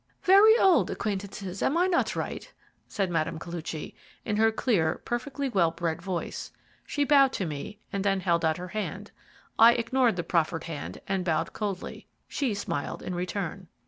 "Very 0.23 0.57
old 0.57 0.89
acquaintances, 0.89 1.61
am 1.61 1.77
I 1.77 1.85
not 1.85 2.15
right?" 2.15 2.51
said 2.87 3.11
Mme. 3.11 3.37
Koluchy, 3.37 3.93
in 4.25 4.35
her 4.37 4.51
clear, 4.51 4.99
perfectly 5.05 5.47
well 5.47 5.69
bred 5.69 6.01
voice. 6.01 6.51
She 6.87 7.03
bowed 7.03 7.31
to 7.33 7.45
me 7.45 7.77
and 7.93 8.03
then 8.03 8.21
held 8.21 8.43
out 8.43 8.57
her 8.57 8.69
hand. 8.69 9.11
I 9.59 9.73
ignored 9.73 10.15
the 10.15 10.23
proffered 10.23 10.63
hand 10.63 11.01
and 11.07 11.23
bowed 11.23 11.53
coldly. 11.53 12.07
She 12.27 12.55
smiled 12.55 13.03
in 13.03 13.13
return. 13.13 13.67